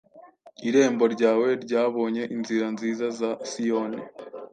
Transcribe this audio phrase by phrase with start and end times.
[0.67, 3.99] Irembo ryawe ryabonye inzira nziza za Siyoni: